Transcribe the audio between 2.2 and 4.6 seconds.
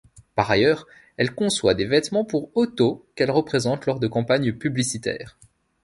pour Otto qu'elle représente lors de campagnes